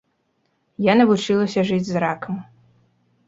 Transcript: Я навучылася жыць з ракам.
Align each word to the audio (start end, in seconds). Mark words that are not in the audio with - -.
Я 0.85 0.93
навучылася 1.01 1.65
жыць 1.71 1.89
з 1.91 1.95
ракам. 2.05 2.35